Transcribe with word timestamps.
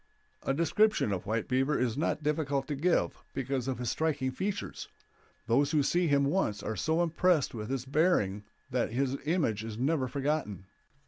A 0.41 0.51
description 0.51 1.11
of 1.11 1.27
White 1.27 1.47
Beaver 1.47 1.77
is 1.77 1.95
not 1.95 2.23
difficult 2.23 2.65
to 2.69 2.75
give, 2.75 3.23
because 3.35 3.67
of 3.67 3.77
his 3.77 3.91
striking 3.91 4.31
features; 4.31 4.87
those 5.45 5.69
who 5.69 5.83
see 5.83 6.07
him 6.07 6.25
once 6.25 6.63
are 6.63 6.75
so 6.75 7.03
impressed 7.03 7.53
with 7.53 7.69
his 7.69 7.85
bearing 7.85 8.43
that 8.71 8.91
his 8.93 9.15
image 9.25 9.63
is 9.63 9.77
never 9.77 10.07
forgotten. 10.07 10.65